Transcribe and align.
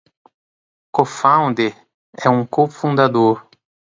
Cofounder 0.91 1.77
é 2.17 2.27
um 2.27 2.43
co-fundador. 2.43 3.47